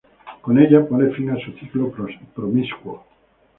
Con 0.43 0.57
ella 0.57 0.83
pone 0.87 1.11
fin 1.11 1.29
a 1.29 1.37
su 1.37 1.51
ciclo 1.53 1.91
promiscuo. 2.33 3.05